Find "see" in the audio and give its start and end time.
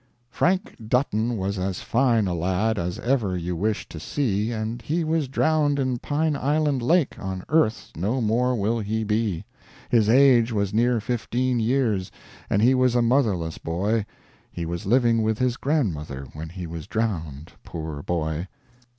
3.99-4.51